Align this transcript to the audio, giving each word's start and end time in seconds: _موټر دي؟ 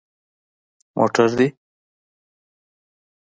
_موټر 0.95 1.29
دي؟ 1.39 1.47